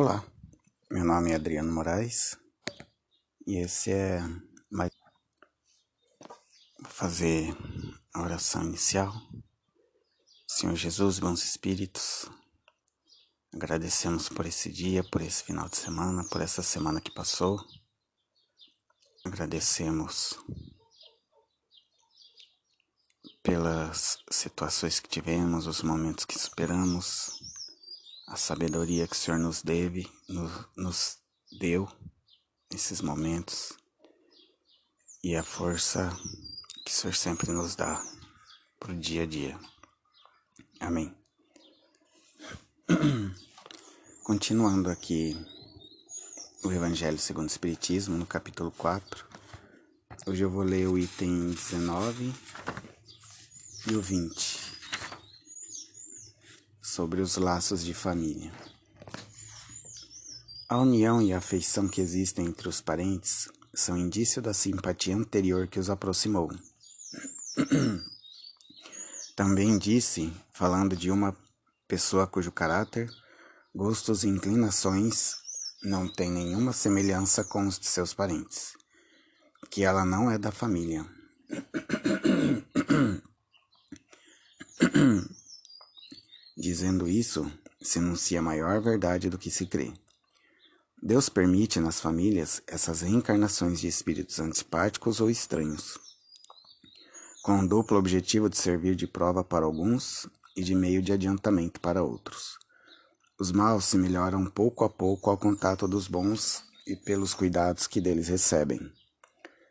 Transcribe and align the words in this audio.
Olá, 0.00 0.24
meu 0.88 1.04
nome 1.04 1.32
é 1.32 1.34
Adriano 1.34 1.72
Moraes 1.72 2.38
e 3.44 3.56
esse 3.56 3.90
é 3.90 4.20
mais 4.70 4.92
Vou 6.80 6.88
fazer 6.88 7.52
a 8.14 8.22
oração 8.22 8.62
inicial. 8.62 9.12
Senhor 10.46 10.76
Jesus, 10.76 11.18
bons 11.18 11.42
espíritos, 11.42 12.30
agradecemos 13.52 14.28
por 14.28 14.46
esse 14.46 14.70
dia, 14.70 15.02
por 15.02 15.20
esse 15.20 15.42
final 15.42 15.68
de 15.68 15.76
semana, 15.76 16.24
por 16.28 16.40
essa 16.42 16.62
semana 16.62 17.00
que 17.00 17.12
passou. 17.12 17.58
Agradecemos 19.24 20.38
pelas 23.42 24.18
situações 24.30 25.00
que 25.00 25.08
tivemos, 25.08 25.66
os 25.66 25.82
momentos 25.82 26.24
que 26.24 26.38
superamos 26.38 27.37
a 28.28 28.36
sabedoria 28.36 29.06
que 29.06 29.14
o 29.14 29.18
Senhor 29.18 29.38
nos 29.38 29.62
deve, 29.62 30.06
nos, 30.28 30.52
nos 30.76 31.18
deu 31.58 31.88
nesses 32.70 33.00
momentos 33.00 33.72
e 35.24 35.34
a 35.34 35.42
força 35.42 36.14
que 36.84 36.92
o 36.92 36.94
Senhor 36.94 37.14
sempre 37.14 37.50
nos 37.50 37.74
dá 37.74 38.02
para 38.78 38.92
o 38.92 38.96
dia 38.96 39.22
a 39.22 39.26
dia. 39.26 39.58
Amém. 40.78 41.14
Continuando 44.22 44.90
aqui 44.90 45.34
o 46.62 46.70
Evangelho 46.70 47.18
segundo 47.18 47.48
o 47.48 47.50
Espiritismo, 47.50 48.18
no 48.18 48.26
capítulo 48.26 48.70
4. 48.72 49.26
Hoje 50.26 50.44
eu 50.44 50.50
vou 50.50 50.62
ler 50.62 50.86
o 50.86 50.98
item 50.98 51.50
19 51.50 52.34
e 53.90 53.94
o 53.94 54.02
20 54.02 54.67
sobre 56.98 57.20
os 57.20 57.36
laços 57.36 57.84
de 57.84 57.94
família. 57.94 58.52
A 60.68 60.78
união 60.78 61.22
e 61.22 61.32
a 61.32 61.38
afeição 61.38 61.86
que 61.86 62.00
existem 62.00 62.46
entre 62.46 62.68
os 62.68 62.80
parentes 62.80 63.48
são 63.72 63.96
indício 63.96 64.42
da 64.42 64.52
simpatia 64.52 65.14
anterior 65.14 65.68
que 65.68 65.78
os 65.78 65.90
aproximou. 65.90 66.50
Também 69.36 69.78
disse, 69.78 70.32
falando 70.52 70.96
de 70.96 71.08
uma 71.08 71.36
pessoa 71.86 72.26
cujo 72.26 72.50
caráter, 72.50 73.08
gostos 73.72 74.24
e 74.24 74.28
inclinações 74.28 75.36
não 75.84 76.12
têm 76.12 76.32
nenhuma 76.32 76.72
semelhança 76.72 77.44
com 77.44 77.64
os 77.64 77.78
de 77.78 77.86
seus 77.86 78.12
parentes, 78.12 78.72
que 79.70 79.84
ela 79.84 80.04
não 80.04 80.28
é 80.28 80.36
da 80.36 80.50
família. 80.50 81.06
Dizendo 86.60 87.06
isso, 87.06 87.48
se 87.80 88.00
anuncia 88.00 88.42
maior 88.42 88.80
verdade 88.80 89.30
do 89.30 89.38
que 89.38 89.48
se 89.48 89.64
crê. 89.64 89.92
Deus 91.00 91.28
permite 91.28 91.78
nas 91.78 92.00
famílias 92.00 92.60
essas 92.66 93.02
reencarnações 93.02 93.78
de 93.78 93.86
espíritos 93.86 94.40
antipáticos 94.40 95.20
ou 95.20 95.30
estranhos, 95.30 95.96
com 97.44 97.60
o 97.60 97.68
duplo 97.68 97.96
objetivo 97.96 98.50
de 98.50 98.56
servir 98.56 98.96
de 98.96 99.06
prova 99.06 99.44
para 99.44 99.64
alguns 99.64 100.28
e 100.56 100.64
de 100.64 100.74
meio 100.74 101.00
de 101.00 101.12
adiantamento 101.12 101.78
para 101.78 102.02
outros. 102.02 102.58
Os 103.38 103.52
maus 103.52 103.84
se 103.84 103.96
melhoram 103.96 104.44
pouco 104.46 104.82
a 104.82 104.90
pouco 104.90 105.30
ao 105.30 105.38
contato 105.38 105.86
dos 105.86 106.08
bons 106.08 106.64
e 106.84 106.96
pelos 106.96 107.34
cuidados 107.34 107.86
que 107.86 108.00
deles 108.00 108.26
recebem. 108.26 108.92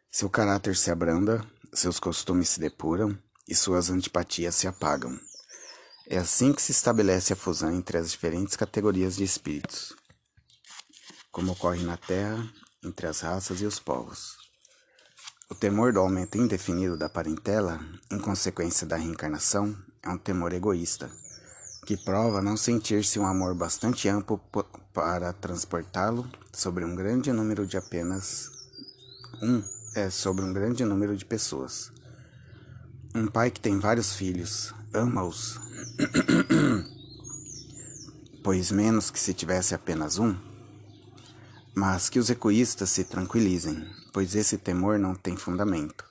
Seu 0.09 0.29
caráter 0.29 0.77
se 0.77 0.89
abranda, 0.89 1.45
seus 1.73 1.99
costumes 1.99 2.47
se 2.47 2.61
depuram 2.61 3.19
e 3.45 3.53
suas 3.53 3.89
antipatias 3.89 4.55
se 4.55 4.69
apagam. 4.69 5.19
É 6.09 6.17
assim 6.17 6.53
que 6.53 6.61
se 6.61 6.71
estabelece 6.71 7.33
a 7.33 7.35
fusão 7.35 7.69
entre 7.69 7.97
as 7.97 8.09
diferentes 8.09 8.55
categorias 8.55 9.17
de 9.17 9.25
espíritos, 9.25 9.93
como 11.33 11.51
ocorre 11.51 11.83
na 11.83 11.97
Terra, 11.97 12.49
entre 12.81 13.07
as 13.07 13.19
raças 13.19 13.59
e 13.59 13.65
os 13.65 13.77
povos. 13.77 14.37
O 15.49 15.55
temor 15.55 15.91
do 15.91 15.99
aumento 15.99 16.37
indefinido 16.37 16.95
da 16.95 17.09
parentela, 17.09 17.81
em 18.09 18.17
consequência 18.19 18.87
da 18.87 18.95
reencarnação, 18.95 19.77
é 20.01 20.09
um 20.09 20.17
temor 20.17 20.53
egoísta, 20.53 21.11
que 21.85 21.97
prova 21.97 22.41
não 22.41 22.55
sentir-se 22.55 23.19
um 23.19 23.27
amor 23.27 23.53
bastante 23.53 24.07
amplo 24.07 24.41
para 24.93 25.33
transportá-lo 25.33 26.25
sobre 26.53 26.85
um 26.85 26.95
grande 26.95 27.33
número 27.33 27.67
de 27.67 27.75
apenas 27.75 28.49
um 29.41 29.61
é 29.93 30.09
sobre 30.09 30.45
um 30.45 30.53
grande 30.53 30.85
número 30.85 31.17
de 31.17 31.25
pessoas. 31.25 31.91
Um 33.13 33.27
pai 33.27 33.51
que 33.51 33.59
tem 33.59 33.77
vários 33.77 34.15
filhos 34.15 34.73
ama-os 34.93 35.59
pois 38.43 38.71
menos 38.71 39.11
que 39.11 39.19
se 39.19 39.33
tivesse 39.33 39.75
apenas 39.75 40.17
um. 40.17 40.35
Mas 41.75 42.09
que 42.09 42.17
os 42.17 42.29
egoístas 42.29 42.89
se 42.89 43.03
tranquilizem, 43.03 43.85
pois 44.13 44.35
esse 44.35 44.57
temor 44.57 44.97
não 44.97 45.13
tem 45.13 45.35
fundamento. 45.35 46.05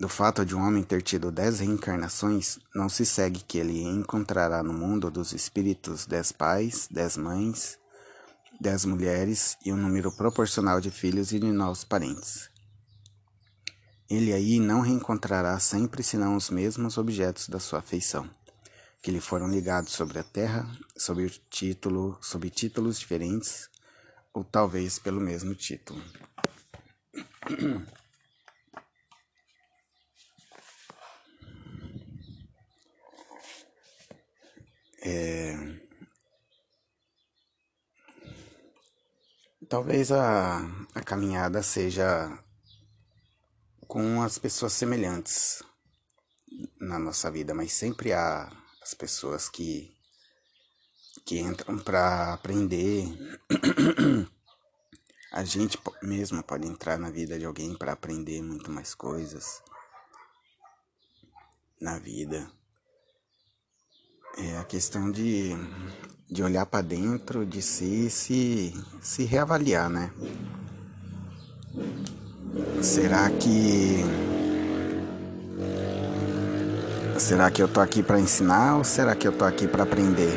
Do 0.00 0.08
fato 0.08 0.44
de 0.44 0.54
um 0.54 0.60
homem 0.60 0.82
ter 0.82 1.02
tido 1.02 1.32
dez 1.32 1.60
reencarnações, 1.60 2.58
não 2.74 2.88
se 2.88 3.04
segue 3.04 3.40
que 3.40 3.58
ele 3.58 3.82
encontrará 3.82 4.62
no 4.62 4.72
mundo 4.72 5.10
dos 5.10 5.32
espíritos 5.32 6.06
dez 6.06 6.30
pais, 6.30 6.88
dez 6.90 7.16
mães, 7.16 7.78
dez 8.60 8.84
mulheres 8.84 9.56
e 9.64 9.72
um 9.72 9.76
número 9.76 10.12
proporcional 10.12 10.80
de 10.80 10.90
filhos 10.90 11.32
e 11.32 11.38
de 11.38 11.52
novos 11.52 11.84
parentes. 11.84 12.47
Ele 14.08 14.32
aí 14.32 14.58
não 14.58 14.80
reencontrará 14.80 15.58
sempre 15.58 16.02
senão 16.02 16.36
os 16.36 16.50
mesmos 16.50 16.96
objetos 16.96 17.48
da 17.48 17.60
sua 17.60 17.80
afeição 17.80 18.28
que 19.02 19.10
lhe 19.10 19.20
foram 19.20 19.48
ligados 19.48 19.92
sobre 19.92 20.18
a 20.18 20.24
terra, 20.24 20.68
sob 20.96 21.24
o 21.24 21.30
título, 21.30 22.18
sob 22.20 22.50
títulos 22.50 22.98
diferentes, 22.98 23.70
ou 24.32 24.44
talvez 24.44 24.98
pelo 24.98 25.20
mesmo 25.20 25.54
título. 25.54 26.02
É... 35.00 35.56
Talvez 39.68 40.10
a, 40.10 40.58
a 40.94 41.00
caminhada 41.02 41.62
seja 41.62 42.42
com 43.98 44.22
as 44.22 44.38
pessoas 44.38 44.74
semelhantes 44.74 45.60
na 46.80 47.00
nossa 47.00 47.28
vida, 47.32 47.52
mas 47.52 47.72
sempre 47.72 48.12
há 48.12 48.48
as 48.80 48.94
pessoas 48.94 49.48
que 49.48 49.92
que 51.26 51.40
entram 51.40 51.76
para 51.80 52.32
aprender. 52.32 53.08
A 55.32 55.42
gente 55.42 55.76
mesmo 56.00 56.40
pode 56.44 56.68
entrar 56.68 56.96
na 56.96 57.10
vida 57.10 57.36
de 57.40 57.44
alguém 57.44 57.76
para 57.76 57.90
aprender 57.90 58.40
muito 58.40 58.70
mais 58.70 58.94
coisas 58.94 59.60
na 61.80 61.98
vida. 61.98 62.48
É 64.36 64.58
a 64.58 64.64
questão 64.64 65.10
de, 65.10 65.50
de 66.30 66.40
olhar 66.44 66.66
para 66.66 66.82
dentro 66.82 67.44
de 67.44 67.60
si 67.60 68.08
se, 68.08 68.72
se 69.02 69.24
reavaliar, 69.24 69.90
né? 69.90 70.12
Será 72.82 73.30
que 73.30 74.04
Será 77.18 77.50
que 77.50 77.62
eu 77.62 77.68
tô 77.68 77.80
aqui 77.80 78.02
para 78.02 78.20
ensinar 78.20 78.76
ou 78.76 78.84
será 78.84 79.14
que 79.14 79.26
eu 79.26 79.36
tô 79.36 79.44
aqui 79.44 79.66
para 79.66 79.82
aprender? 79.82 80.32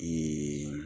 E 0.00 0.84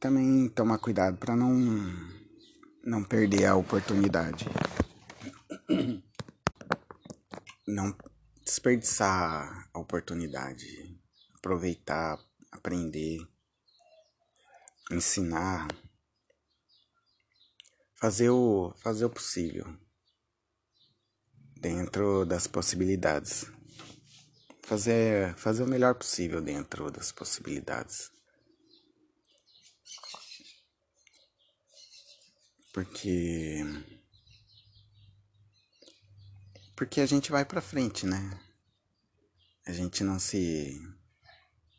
também 0.00 0.48
tomar 0.48 0.78
cuidado 0.78 1.16
para 1.18 1.36
não 1.36 1.52
não 2.84 3.04
perder 3.04 3.46
a 3.46 3.56
oportunidade. 3.56 4.46
Não 7.66 7.94
desperdiçar 8.44 9.68
a 9.72 9.78
oportunidade, 9.78 10.98
aproveitar, 11.34 12.18
aprender 12.50 13.20
ensinar, 14.90 15.68
fazer 17.96 18.30
o, 18.30 18.74
fazer 18.82 19.04
o 19.04 19.10
possível 19.10 19.66
dentro 21.56 22.24
das 22.24 22.46
possibilidades. 22.46 23.46
Fazer, 24.64 25.34
fazer 25.36 25.64
o 25.64 25.66
melhor 25.66 25.94
possível 25.94 26.40
dentro 26.40 26.90
das 26.90 27.12
possibilidades. 27.12 28.10
Porque 32.72 33.60
porque 36.82 37.00
a 37.00 37.06
gente 37.06 37.30
vai 37.30 37.44
para 37.44 37.60
frente, 37.60 38.04
né? 38.06 38.40
A 39.64 39.70
gente 39.70 40.02
não 40.02 40.18
se 40.18 40.82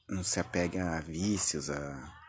não 0.08 0.24
se 0.24 0.40
apega 0.40 0.96
a 0.96 1.02
vícios, 1.02 1.70
a 1.70 2.24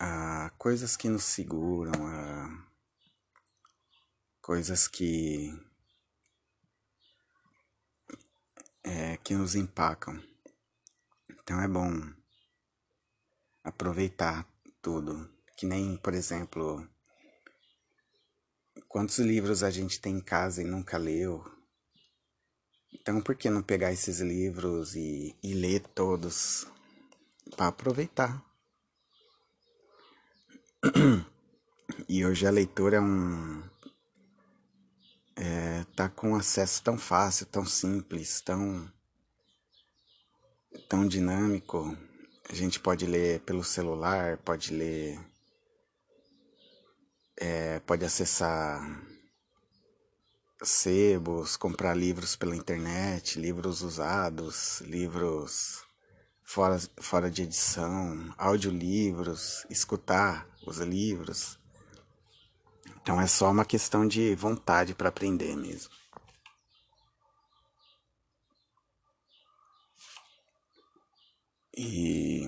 a 0.00 0.50
coisas 0.58 0.96
que 0.96 1.08
nos 1.08 1.22
seguram, 1.22 1.92
a, 2.04 2.66
coisas 4.42 4.88
que 4.88 5.56
é, 8.82 9.16
que 9.18 9.36
nos 9.36 9.54
empacam. 9.54 10.20
Então 11.30 11.60
é 11.60 11.68
bom 11.68 11.92
aproveitar 13.62 14.44
tudo. 14.82 15.32
Que 15.56 15.64
nem, 15.64 15.96
por 15.96 16.12
exemplo, 16.12 16.84
quantos 18.88 19.18
livros 19.18 19.62
a 19.62 19.70
gente 19.70 20.00
tem 20.00 20.16
em 20.16 20.20
casa 20.20 20.62
e 20.62 20.64
nunca 20.64 20.96
leu. 20.96 21.44
Então 22.92 23.20
por 23.20 23.34
que 23.36 23.50
não 23.50 23.62
pegar 23.62 23.92
esses 23.92 24.20
livros 24.20 24.96
e, 24.96 25.36
e 25.42 25.54
ler 25.54 25.80
todos 25.94 26.66
para 27.56 27.68
aproveitar? 27.68 28.42
E 32.08 32.24
hoje 32.24 32.46
a 32.46 32.50
leitura 32.50 32.96
é 32.96 33.00
um. 33.00 33.62
É, 35.36 35.84
tá 35.94 36.08
com 36.08 36.34
acesso 36.34 36.82
tão 36.82 36.98
fácil, 36.98 37.46
tão 37.46 37.64
simples, 37.64 38.40
tão. 38.40 38.90
tão 40.88 41.06
dinâmico. 41.06 41.96
A 42.48 42.54
gente 42.54 42.80
pode 42.80 43.06
ler 43.06 43.40
pelo 43.40 43.64
celular, 43.64 44.38
pode 44.38 44.72
ler. 44.72 45.18
É, 47.40 47.78
pode 47.80 48.04
acessar 48.04 48.80
sebos, 50.62 51.56
comprar 51.56 51.94
livros 51.94 52.34
pela 52.34 52.56
internet, 52.56 53.38
livros 53.38 53.82
usados, 53.82 54.80
livros 54.80 55.84
fora, 56.42 56.78
fora 57.00 57.30
de 57.30 57.42
edição, 57.42 58.34
audiolivros, 58.36 59.66
escutar 59.70 60.48
os 60.66 60.78
livros. 60.78 61.58
Então 63.02 63.20
é 63.20 63.26
só 63.26 63.50
uma 63.50 63.64
questão 63.64 64.06
de 64.06 64.34
vontade 64.34 64.94
para 64.94 65.08
aprender 65.08 65.56
mesmo. 65.56 65.92
E 71.76 72.42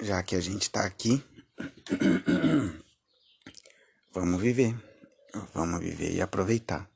já 0.00 0.22
que 0.22 0.36
a 0.36 0.40
gente 0.40 0.62
está 0.62 0.84
aqui, 0.84 1.24
vamos 4.12 4.40
viver. 4.40 4.74
Vamos 5.54 5.80
viver 5.80 6.14
e 6.14 6.20
aproveitar. 6.20 6.90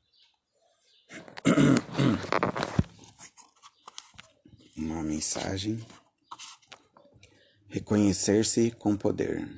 Uma 4.77 5.03
mensagem. 5.03 5.85
Reconhecer-se 7.69 8.71
com 8.73 8.97
poder. 8.97 9.49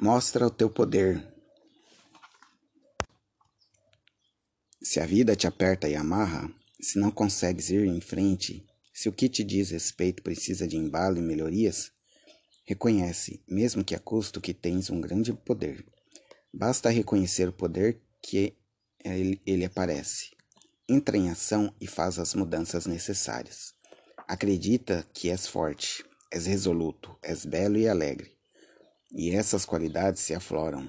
Mostra 0.00 0.46
o 0.46 0.50
teu 0.50 0.68
poder 0.70 1.34
Se 4.84 5.00
a 5.00 5.06
vida 5.06 5.34
te 5.34 5.46
aperta 5.46 5.88
e 5.88 5.96
amarra, 5.96 6.48
se 6.78 6.98
não 6.98 7.10
consegues 7.10 7.70
ir 7.70 7.86
em 7.86 8.02
frente, 8.02 8.66
se 8.92 9.08
o 9.08 9.12
que 9.12 9.30
te 9.30 9.42
diz 9.42 9.70
respeito 9.70 10.22
precisa 10.22 10.68
de 10.68 10.76
embalo 10.76 11.16
e 11.16 11.22
melhorias, 11.22 11.90
reconhece, 12.66 13.42
mesmo 13.48 13.82
que 13.82 13.94
a 13.94 13.98
custo, 13.98 14.42
que 14.42 14.52
tens 14.52 14.90
um 14.90 15.00
grande 15.00 15.32
poder. 15.32 15.84
Basta 16.56 16.88
reconhecer 16.88 17.48
o 17.48 17.52
poder 17.52 18.00
que 18.22 18.56
ele, 19.04 19.40
ele 19.44 19.64
aparece. 19.64 20.30
Entra 20.88 21.16
em 21.16 21.28
ação 21.28 21.74
e 21.80 21.86
faz 21.86 22.18
as 22.18 22.34
mudanças 22.34 22.86
necessárias. 22.86 23.74
Acredita 24.28 25.04
que 25.12 25.30
és 25.30 25.46
forte, 25.46 26.04
és 26.30 26.46
resoluto, 26.46 27.18
és 27.20 27.44
belo 27.44 27.76
e 27.76 27.88
alegre. 27.88 28.36
E 29.10 29.30
essas 29.30 29.64
qualidades 29.64 30.22
se 30.22 30.34
afloram 30.34 30.88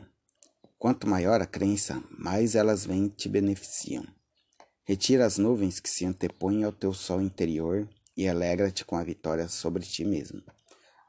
Quanto 0.77 1.07
maior 1.07 1.41
a 1.41 1.47
crença, 1.47 2.03
mais 2.15 2.53
elas 2.53 2.85
vêm 2.85 3.05
e 3.05 3.09
te 3.09 3.27
beneficiam. 3.27 4.05
Retira 4.83 5.25
as 5.25 5.39
nuvens 5.39 5.79
que 5.79 5.89
se 5.89 6.05
antepõem 6.05 6.63
ao 6.63 6.71
teu 6.71 6.93
sol 6.93 7.21
interior 7.23 7.89
e 8.15 8.27
alegra-te 8.27 8.85
com 8.85 8.95
a 8.95 9.03
vitória 9.03 9.47
sobre 9.47 9.83
ti 9.83 10.05
mesmo. 10.05 10.43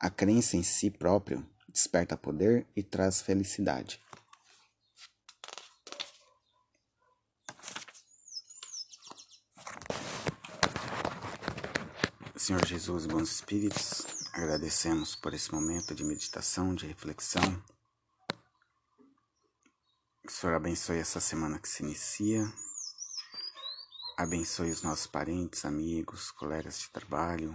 A 0.01 0.09
crença 0.09 0.57
em 0.57 0.63
si 0.63 0.89
próprio 0.89 1.47
desperta 1.69 2.17
poder 2.17 2.67
e 2.75 2.83
traz 2.83 3.21
felicidade. 3.21 4.01
Senhor 12.47 12.65
Jesus, 12.65 13.07
bons 13.07 13.29
espíritos, 13.29 14.07
agradecemos 14.33 15.17
por 15.17 15.35
esse 15.35 15.53
momento 15.53 15.93
de 15.97 16.05
meditação, 16.05 16.77
de 16.77 16.87
reflexão 16.87 17.43
que 20.23 20.29
o 20.29 20.31
Senhor 20.31 20.55
abençoe 20.55 20.99
essa 20.99 21.19
semana 21.19 21.59
que 21.59 21.69
se 21.69 21.83
inicia. 21.83 22.49
Abençoe 24.17 24.71
os 24.71 24.81
nossos 24.81 25.09
parentes, 25.09 25.65
amigos, 25.65 26.31
colegas 26.31 26.79
de 26.79 26.89
trabalho, 26.91 27.53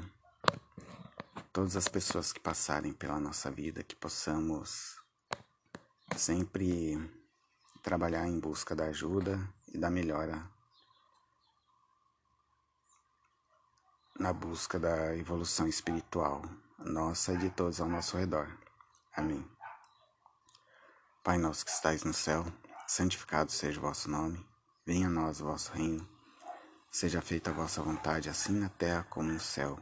todas 1.54 1.78
as 1.78 1.88
pessoas 1.88 2.34
que 2.34 2.42
passarem 2.42 2.92
pela 2.92 3.18
nossa 3.18 3.50
vida, 3.50 3.84
que 3.84 3.96
possamos 3.96 4.98
sempre 6.18 7.00
trabalhar 7.82 8.28
em 8.28 8.38
busca 8.38 8.76
da 8.76 8.88
ajuda 8.88 9.40
e 9.74 9.78
da 9.78 9.90
melhora 9.90 10.51
na 14.22 14.32
busca 14.32 14.80
da 14.80 15.18
evolução 15.18 15.68
espiritual 15.68 16.44
nossa 16.78 17.34
e 17.34 17.38
de 17.38 17.50
todos 17.50 17.82
ao 17.82 17.90
nosso 17.90 18.16
redor. 18.16 18.56
Amém. 19.16 19.44
Pai 21.24 21.40
nosso 21.40 21.66
que 21.66 21.72
estais 21.72 22.04
no 22.04 22.14
céu, 22.14 22.46
santificado 22.86 23.52
seja 23.52 23.80
o 23.80 23.82
vosso 23.82 24.12
nome, 24.12 24.46
venha 24.86 25.08
a 25.08 25.10
nós 25.10 25.42
o 25.42 25.46
vosso 25.46 25.72
reino, 25.72 26.08
seja 26.92 27.20
feita 27.20 27.50
a 27.50 27.54
vossa 27.54 27.82
vontade, 27.82 28.30
assim 28.30 28.54
na 28.54 28.70
terra 28.70 29.04
como 29.10 29.32
no 29.32 29.40
céu. 29.40 29.80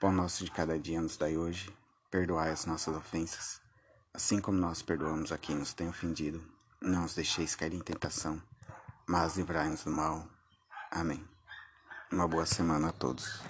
Pão 0.00 0.10
nosso 0.10 0.44
de 0.44 0.50
cada 0.50 0.76
dia 0.76 1.00
nos 1.00 1.16
dai 1.16 1.36
hoje, 1.36 1.72
perdoai 2.10 2.50
as 2.50 2.66
nossas 2.66 2.96
ofensas, 2.96 3.60
assim 4.12 4.40
como 4.40 4.58
nós 4.58 4.82
perdoamos 4.82 5.30
a 5.30 5.38
quem 5.38 5.54
nos 5.54 5.72
tem 5.72 5.88
ofendido. 5.88 6.44
Não 6.80 7.04
os 7.04 7.14
deixeis 7.14 7.54
cair 7.54 7.72
em 7.72 7.80
tentação, 7.80 8.42
mas 9.06 9.36
livrai-nos 9.36 9.84
do 9.84 9.92
mal. 9.92 10.26
Amém. 10.90 11.33
Uma 12.12 12.28
boa 12.28 12.46
semana 12.46 12.88
a 12.88 12.92
todos. 12.92 13.40